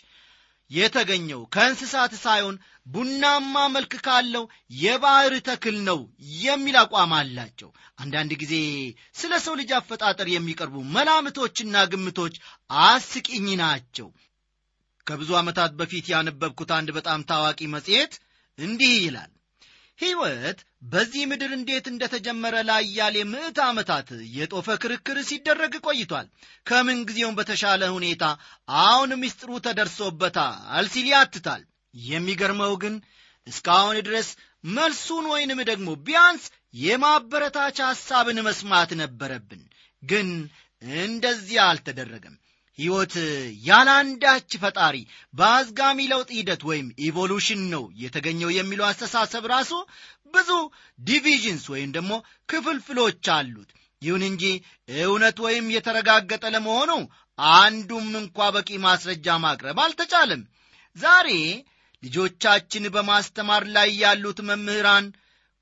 [0.71, 4.45] የተገኘው ከእንስሳት ሳይሆን ቡናማ መልክ ካለው
[4.81, 6.01] የባሕር ተክል ነው
[6.43, 8.55] የሚል አቋም አላቸው። አንዳንድ ጊዜ
[9.15, 12.37] ስለ ሰው ልጅ አፈጣጠር የሚቀርቡ መላምቶችና ግምቶች
[12.87, 14.09] አስቂኝ ናቸው።
[15.07, 18.15] ከብዙ ዓመታት በፊት ያነበብኩት አንድ በጣም ታዋቂ መጽሔት
[18.59, 19.33] እንዲህ ይላል
[19.99, 20.59] ሕይወት
[20.91, 26.27] በዚህ ምድር እንዴት እንደተጀመረ ላያሌ ምዕት ዓመታት የጦፈ ክርክር ሲደረግ ቆይቷል።
[26.67, 28.25] ከምን ጊዜውም በተሻለ ሁኔታ
[28.83, 31.63] አሁን ምስጢሩ ተደርሶበታል ሲል ያትታል።
[31.95, 32.97] የሚገርመው ግን
[33.47, 34.29] እስካሁን ድረስ
[34.71, 36.45] መልሱን ወይንም ደግሞ ቢያንስ
[36.81, 39.63] የማበረታቻ ሐሳብን መስማት ነበረብን።
[40.03, 40.29] ግን
[41.01, 42.35] እንደዚያ አልተደረገም
[42.79, 43.15] ሕይወት
[43.67, 44.97] ያላንዳች ፈጣሪ
[45.35, 49.73] በአዝጋሚ ለውጥ ሂደት ወይም evolution ነው የተገኘው የሚለው አስተሳሰብ ራሱ
[50.35, 50.51] ብዙ
[51.01, 52.13] divisions ወይም ደግሞ
[52.49, 53.71] ክፍልፍሎች አሉት።
[54.03, 54.45] ይሁን እንጂ
[55.05, 56.91] እውነት ወይም የተረጋገጠ ለመሆኑ
[57.39, 60.43] አንዱም እንኳ በቂ ማስረጃ ማቅረብ አልተቻለም።
[60.97, 61.29] ዛሬ
[62.03, 65.07] ልጆቻችን በማስተማር ላይ ያሉት መምህራን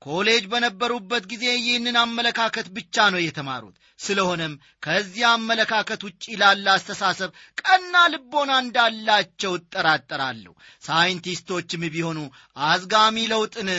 [0.05, 7.29] ኮሌጅ በነበሩበት ጊዜ ይህንን አመለካከት ብቻ ነው የተማሩት። ስለሆነም ከዚያ አመለካከት ውጭ ላለ አስተሳሰብ
[7.61, 10.53] ቀና ልቦና እንዳላቸው እጠራጠራለሁ።
[10.87, 12.19] ሳይንቲስቶችም ቢሆኑ
[12.67, 13.69] አዝጋሚ ለውጥን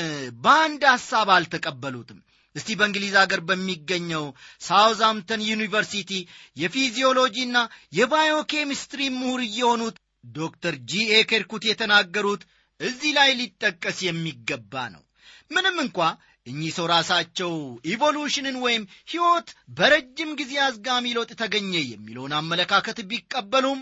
[0.45, 2.21] በአንድ ሐሳብ አልተቀበሉትም።
[2.57, 4.25] እስቲ በእንግሊዝ አገር በሚገኘው
[4.63, 6.13] ሳውዝሃምተን ዩኒቨርሲቲ
[6.57, 7.57] የፊዚዮሎጂና
[7.99, 9.97] የባዮኬሚስትሪ ምሁር የሆኑት
[10.35, 12.43] ዶክተር ጂኤ ኬርኩት የተናገሩት
[12.81, 15.03] እዚህ ላይ ሊጠቀስ የሚገባ ነው
[15.51, 15.99] ምንም እንኳ
[16.47, 17.53] እኚህ ሰው ራሳቸው
[17.93, 18.83] evolution ን ወይም
[19.13, 23.81] ሕይወት በረጅም ጊዜ አዝጋሚ ለውጥ ተገኘ የሚለውን አመለካከት ቢቀበሉም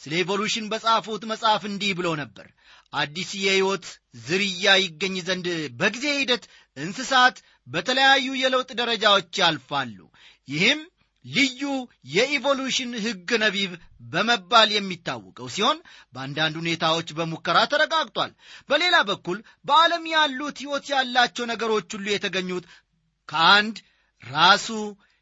[0.00, 2.46] ስለ evolution በጻፉት መጽሐፍ እንዲህ ብሎ ነበር።
[2.92, 3.86] አዲስ የሕይወት
[4.26, 5.46] ዝርያ ይገኝ ዘንድ
[5.80, 6.44] በጊዜ ሂደት
[6.76, 9.98] እንስሳት በተለያዩ የለውጥ ደረጃዎች ያልፋሉ።
[10.48, 10.80] ይህም
[11.24, 11.62] ልዩ
[12.14, 13.72] የኢቮሉሽን ሕግ ነቢብ
[14.12, 15.78] በመባል የሚታወቀው ሲሆን
[16.14, 18.32] በአንዳንድ ሁኔታዎች በሙከራ ተረጋግጧል።
[18.68, 22.66] በሌላ በኩል በዓለም ያሉት ሕይወት ያላቸው ነገሮች ሁሉ የተገኙት
[23.28, 23.76] ከአንድ
[24.22, 24.68] ራሱ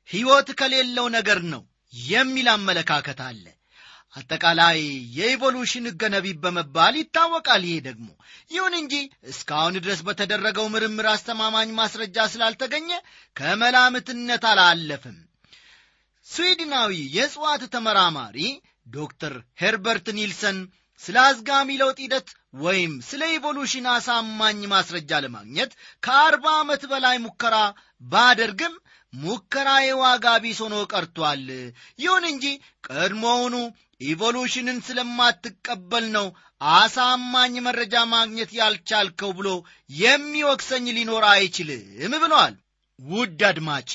[0.08, 1.62] ሕይወት ከሌለው ነገር ነው
[1.92, 3.44] የሚል አመለካከት አለ።
[4.16, 4.78] አጠቃላይ
[5.16, 8.08] የኢቮሉሽን ሕገ ነቢብ በመባል ይታወቃል። ይሄ ደግሞ
[8.50, 8.94] ይሁን እንጂ
[9.30, 12.90] እስካሁን ድረስ በተደረገው ምርምር አስተማማኝ ማስረጃ ስላልተገኘ
[13.36, 15.16] ከመላምትነት አላለፍም
[16.26, 18.38] ስዊድናዊ የእጽዋት ተመራማሪ
[18.90, 20.58] ዶክተር ሄርበርት ኒልሰን
[21.02, 22.28] ስለ አዝጋሚ ለውጥ ሂደት
[22.62, 25.70] ወይም ስለ evolution አሳማኝ ማስረጃ ለማግኘት
[26.02, 27.56] ከአርባ ዓመት በላይ ሙከራ
[28.04, 28.74] ባደርግም
[29.12, 31.42] ሙከራ ዋጋ ቢስ ሆኖ ቀርቷል።
[31.98, 32.44] ይሁን እንጂ
[32.88, 33.56] ቀድሞውኑ
[34.04, 36.26] evolution ን ስለማትቀበል ነው
[36.60, 39.48] አሳማኝ መረጃ ማግኘት ያልቻልከው ብሎ
[39.98, 42.54] የሚወቅሰኝ ሊኖር አይችልም ብለዋል
[42.98, 43.90] ውድ አድማጬ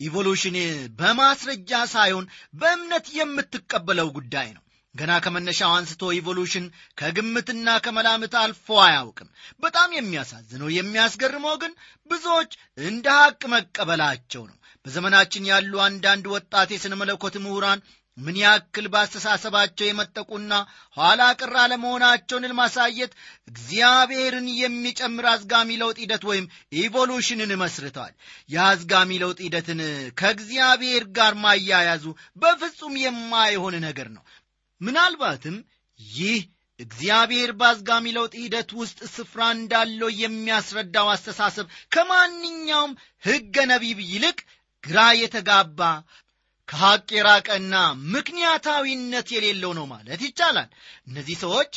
[0.00, 0.56] evolution
[0.98, 4.62] በማስረጃ ሳይሆን በእምነት የምትቀበለው ጉዳይ ነው።
[4.94, 6.64] ገና ከመነሻው አንስቶ evolution
[6.98, 9.28] ከግምትና ከመላምት አልፎ አያውቅም።
[9.60, 11.72] በጣም የሚያሳዝነው የሚያስገርመው ግን
[12.10, 12.50] ብዙዎች
[12.84, 17.80] እንደ ሐቅ መቀበላቸው ነው። በዘመናችን ያሉ አንዳንድ ወጣት የሥነ መለኮት ምሁራን
[18.18, 20.52] ምን ያክል በአስተሳሰባቸው የመጠቁና
[20.96, 23.12] ኋላ ቅር አለመሆናቸውን ለማሳየት
[23.48, 26.46] እግዚአብሔርን የሚጨምር አዝጋሚ ለውጥ ሂደት ወይም
[26.78, 28.14] ኢቮሉሽንን መስርተዋል
[28.50, 29.80] የአዝጋሚ ለውጥ ሂደትን
[30.20, 32.04] ከእግዚአብሔር ጋር ማያያዙ
[32.42, 34.24] በፍጹም የማይሆን ነገር ነው።
[34.80, 35.56] ምናልባትም
[36.00, 36.40] ይህ
[36.80, 42.92] እግዚአብሔር በአዝጋሚ ለውጥ ሂደት ውስጥ ስፍራ እንዳለው የሚያስረዳው አስተሳሰብ ከማንኛውም
[43.24, 44.38] ሕገ ነቢብ ይልቅ
[44.84, 45.80] ግራ የተጋባ
[46.68, 47.74] ከሐቅ የራቀና
[48.14, 50.68] ምክንያታዊነት የሌለው ነው ማለት ይቻላል።
[51.08, 51.72] እነዚህ ሰዎች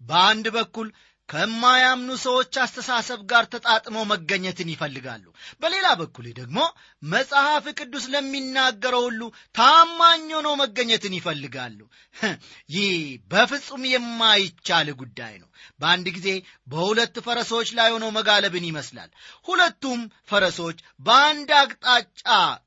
[0.00, 0.88] በአንድ በኩል
[1.32, 5.24] ከማያምኑ ሰዎች አስተሳሰብ ጋር ተጣጥመው መገኘትን ይፈልጋሉ።
[5.60, 6.58] በሌላ በኩል ደግሞ
[7.06, 9.22] መጽሐፍ ቅዱስ ለሚናገረው ሁሉ
[9.54, 11.78] ታማኝ ሆነው መገኘትን ይፈልጋሉ።
[12.70, 12.92] ይህ
[13.32, 15.48] በፍጹም የማይቻል ጉዳይ ነው።
[15.80, 16.28] በአንድ ጊዜ
[16.68, 19.10] በሁለት ፈረሶች ላይ ሆነው መጋለብን ይመስላል።
[19.46, 22.22] ሁለቱም ፈረሶች በአንድ አቅጣጫ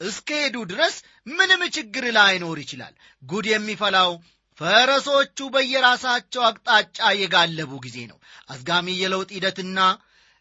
[0.08, 0.98] እስከሄዱ ድረስ
[1.32, 4.12] ምንም ችግር ላይኖር ይችላል። ጉድ የሚፈላው
[4.60, 8.18] ፈረሶቹ በየራሳቸው አቅጣጫ የጋለቡ ጊዜ ነው።
[8.50, 9.80] አዝጋሚ የለውጥ ሂደትና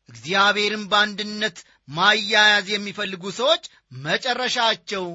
[0.09, 1.59] እግዚአብሔርን በአንድነት
[1.91, 3.63] ማያያዝ የሚፈልጉ ሰዎች
[4.07, 5.07] መጨረሻቸው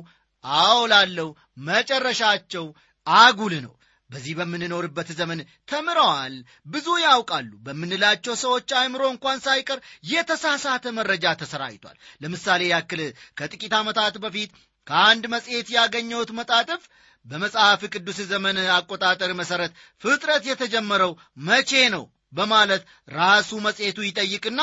[0.43, 1.29] አውላለው
[1.69, 2.65] መጨረሻቸው
[3.07, 3.73] አጉል ነው።
[4.09, 5.39] በዚህ በምንኖርበት ዘመን
[5.71, 6.35] ተምረዋል፣
[6.67, 9.79] ብዙ ያውቃሉ። በምንላቸው ሰዎች አእምሮ እንኳን ሳይቀር
[10.11, 13.01] የተሳሳተ መረጃ ተሰራይቷል። ለምሳሌ ያክል
[13.39, 14.51] ከጥቂት ዓመታት በፊት
[14.87, 16.81] ከአንድ መጽሔት ያገኘሁት መጣጥፍ
[17.29, 19.71] በመጽሐፍ ቅዱስ ዘመን አቆጣጠር መሠረት
[20.03, 21.11] ፍጥረት የተጀመረው
[21.47, 24.61] መቼ ነው በማለት ራሱ መጽሔቱ ይጠይቅና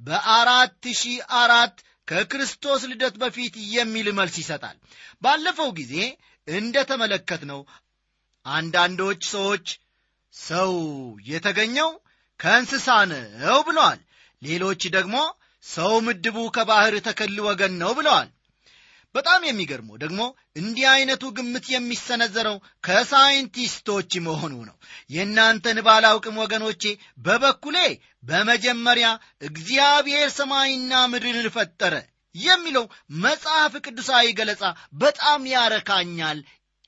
[0.00, 1.76] በአራት ሺህ አራት
[2.08, 4.76] ከክርስቶስ ልደት በፊት የሚል መልስ ይሰጣል።
[5.22, 5.94] ባለፈው ጊዜ
[6.48, 7.60] እንደ ተመለከትነው
[8.46, 9.66] አንዳንዶች ሰዎች
[10.34, 10.72] ሰው
[11.26, 11.90] የተገኘው
[12.40, 14.00] ከእንስሳ ነው ብለዋል።
[14.42, 15.16] ሌሎች ደግሞ
[15.64, 18.28] ሰው ምድቡ ከባሕር ተክል ወገን ነው ብለዋል።
[19.14, 20.20] በጣም የሚገርመው ደግሞ
[20.56, 24.76] እንዲህ አይነቱ ግምት የሚሰነዘረው ከሳይንቲስቶች መሆኑ ነው።
[25.10, 26.82] የእናንተን ባላውቅም ወገኖቼ፣
[27.24, 27.76] በበኩሌ
[28.24, 29.08] በመጀመሪያ
[29.48, 31.94] እግዚአብሔር ሰማይና ምድርን ፈጠረ
[32.34, 32.84] የሚለው
[33.24, 34.62] መጽሐፍ ቅዱሳዊ ገለጻ
[34.98, 36.38] በጣም ያረካኛል።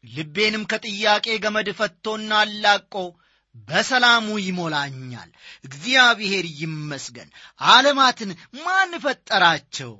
[0.04, 2.94] ልቤንም ከጥያቄ ገመድ ፈቶና አላቆ
[3.68, 5.28] በሰላሙ ይሞላኛል።
[5.64, 7.28] እግዚአብሔር ይመስገን።
[7.68, 8.30] ዓለማትን
[8.64, 9.92] ማን ፈጠራቸው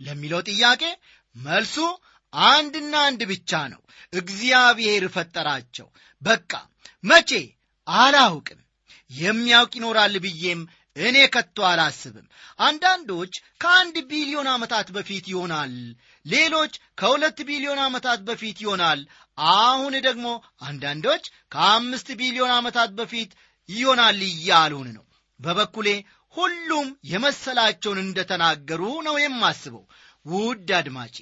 [0.00, 0.82] ለሚለው ጥያቄ
[1.36, 1.76] መልሱ
[2.32, 3.80] አንድና አንድ ብቻ ነው።
[4.12, 5.88] እግዚአብሔር ፈጠራቸው።
[6.22, 6.52] በቃ
[7.04, 7.30] መቼ
[7.86, 8.60] አላውቅም።
[9.18, 10.60] የሚያውቅ ይኖራል ብዬም
[10.98, 12.26] እኔ ከቶ አላስብም።
[12.58, 15.74] አንዳንዶች ከአንድ ቢሊዮን ዓመታት በፊት ይሆናል፣
[16.26, 19.00] ሌሎች ከሁለት ቢሊዮን ዓመታት በፊት ይሆናል።
[19.38, 20.26] አሁን ደግሞ
[20.62, 23.30] አንዳንዶች ከአምስት ቢሊዮን ዓመታት በፊት
[23.68, 25.04] ይሆናል እያሉን ነው።
[25.40, 25.88] በበኩሌ
[26.34, 29.84] ሁሉም የመሰላቸውን እንደተናገሩ ነው የማስበው።
[30.26, 31.16] ውድ አድማጬ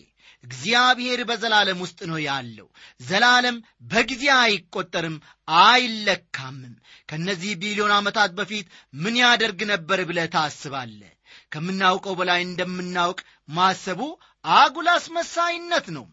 [0.44, 2.66] እግዚአብሔር በዘላለም ውስጥ ነው ያለው።
[3.00, 5.16] ዘላለም በጊዜ አይቆጠርም
[5.62, 6.74] አይለካምም።
[7.08, 11.12] ከእነዚህ ቢሊዮን ዓመታት በፊት ምን ያደርግ ነበር ብለህ ታስባለህ?
[11.52, 14.00] ከምናውቀው በላይ እንደምናውቅ ማሰቡ
[14.44, 16.06] አጉል አስመሳይነት ነው።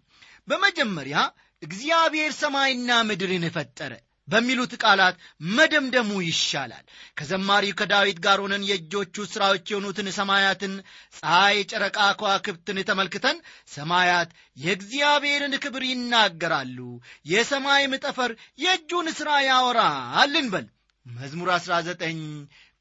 [0.47, 1.17] በመጀመሪያ
[1.61, 3.93] እግዚአብሔር ሰማይና ምድርን ፈጠረ
[4.27, 5.15] በሚሉት ቃላት
[5.51, 6.85] መደምደሙ ይሻላል።
[7.17, 10.73] ከዘማሪው ከዳዊት ጋር ሆነን የእጆቹ ሥራዎች የሆኑትን ሰማያትን፣
[11.17, 13.37] ፀሐይ፣ ጨረቃ፣ ከዋክብትን ተመልክተን
[13.69, 16.79] ሰማያት የእግዚአብሔርን ክብር ይናገራሉ፣
[17.25, 20.67] የሰማይም ጠፈር የእጁን ሥራ ያወራል እንበል።
[21.05, 22.25] መዝሙር 19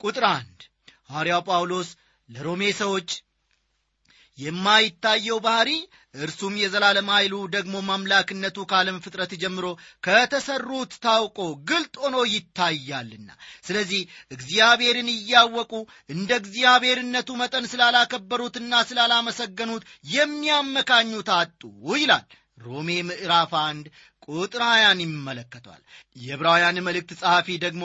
[0.00, 0.66] ቁጥር 1
[1.10, 1.88] ሐዋርያው ጳውሎስ
[2.28, 3.10] ለሮሜ ሰዎች
[4.38, 5.70] የማይታየው ባሕሪ
[6.18, 9.66] እርሱም የዘላለም ኃይሉ ደግሞ አምላክነቱ ከዓለም ፍጥረት ጀምሮ
[10.02, 11.38] ከተሰሩት ታውቆ
[11.70, 13.28] ግልጥ ሆኖ ይታያልና።
[13.64, 14.02] ስለዚህ
[14.36, 15.72] እግዚአብሔርን እያወቁ
[16.10, 19.84] እንደ እግዚአብሔርነቱ መጠን ስላላከበሩትና ስላላመሰገኑት
[20.16, 21.62] የሚያመካኙት አጡ
[21.96, 22.26] ይላል።
[22.58, 23.86] ሮሜ ምዕራፍ አንድ
[24.28, 24.62] ቁጥር
[25.02, 25.82] ይመለከቷል።
[26.16, 27.84] የዕብራውያን መልእክት ጸሐፊ ደግሞ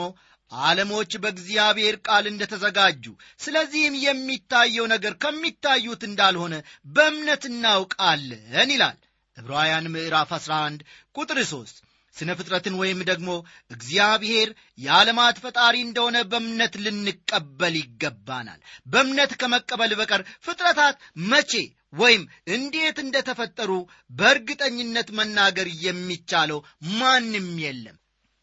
[0.52, 3.04] ዓለሞች በእግዚአብሔር ቃል እንደ ተዘጋጁ
[3.40, 6.54] ስለዚህም የሚታየው ነገር ከሚታዩት እንዳልሆነ
[6.94, 8.98] በእምነት እናውቃለን ይላል
[9.36, 10.84] ዕብራውያን ምዕራፍ 11
[11.14, 11.80] ቁጥር 3
[12.16, 13.30] ስነ ፍጥረትን ወይም ደግሞ
[13.70, 20.96] እግዚአብሔር የዓለማት ፈጣሪ እንደሆነ በእምነት ልንቀበል ይገባናል። በእምነት ከመቀበል በቀር ፍጥረታት
[21.30, 21.52] መቼ
[21.94, 22.22] ወይም
[22.56, 23.70] እንዴት እንደተፈጠሩ
[24.18, 26.60] በእርግጠኝነት መናገር የሚቻለው
[27.00, 27.96] ማንም የለም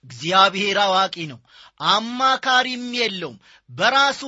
[0.06, 1.40] እግዚአብሔር አዋቂ ነው።
[1.90, 3.38] አማካሪም የለውም።
[3.70, 4.22] በራሱ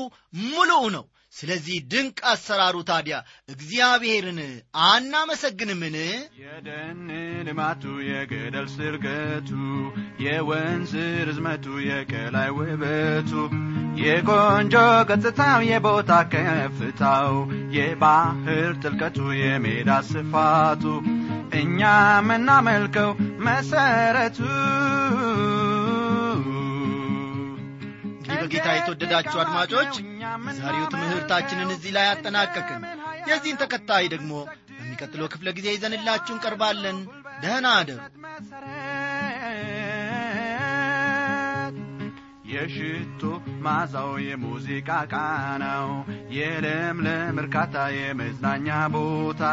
[0.45, 3.17] ሙሉእ ነው። ስለዚህ ድንቅ አሰራሩ ታዲያ
[3.49, 4.39] እግዚአብሔርን
[4.87, 5.95] አናመሰግንምን?
[6.41, 6.99] የደን
[7.47, 9.51] ልማቱ የገደል ስርገቱ
[10.25, 10.93] የወንዝ
[11.27, 13.31] ርዝመቱ የቀላይ ውበቱ
[14.01, 14.75] የቆንጆ
[15.09, 17.33] ገጽታው የቦታ ከፍታው
[17.77, 20.83] የባህር ጥልቀቱ የሜዳ ስፋቱ
[21.51, 21.79] እኛ
[22.15, 23.09] የምናመልከው
[23.45, 24.37] መሰረቱ?
[28.33, 29.93] በጌታ የተወደዳችሁ አድማጮች
[30.57, 32.81] ዛሬው ትምህርታችንን እዚህ ላይ አጠናቀቅን።
[33.29, 34.31] የዚህን ተከታይ ደግሞ
[34.71, 36.97] በሚቀጥለው ክፍለ ጊዜ ይዘንላችሁ እንቀርባለን።
[37.43, 37.99] ደህና አደሩ
[42.53, 43.21] የሽቶ
[43.65, 45.89] ማዛው የሙዚቃ ቃናው
[46.37, 49.43] የለምለም እርካታ የመዝናኛ ቦታ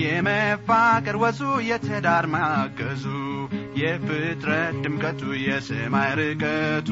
[0.00, 3.04] የመፋቀር ወዙ የትዳር ማገዙ
[3.80, 6.90] የፍጥረት ድምቀቱ የሰማይ ርቀቱ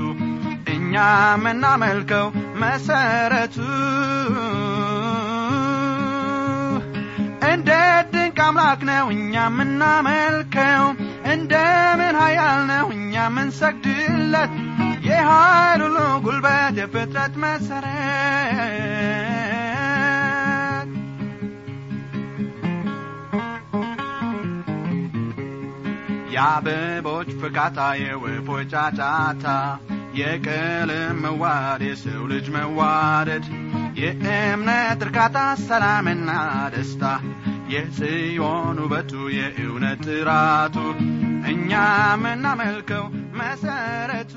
[0.74, 0.94] እኛ
[1.32, 2.26] የምናመልከው
[2.62, 3.56] መሰረቱ።
[7.50, 7.70] እንደ
[8.12, 10.85] ድንቅ አምላክ ነው እኛ የምናመልከው
[11.32, 14.52] እንደምን ኃያል ነው እኛ የምንሰግድለት
[15.16, 17.96] የኃይል ሁሉ ጉልበት የፍጥረት መሰረት።
[26.35, 29.46] የአበቦች ፍካታ የወፎች ጫጫታ
[30.18, 33.46] የቀለም መዋድ የሰው ልጅ መዋደድ
[34.00, 36.31] የእምነት እርካታ ሰላምና
[36.74, 37.05] ደስታ
[37.72, 40.76] የጽዮን ውበቱ የእውነት ጥራቱ
[41.52, 41.70] እኛ
[42.11, 43.05] የምናመልከው
[43.40, 44.35] መሰረቱ